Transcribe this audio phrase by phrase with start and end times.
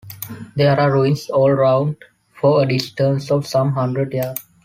[0.55, 1.95] There are ruins all round
[2.33, 4.41] for a distance of some hundred yards.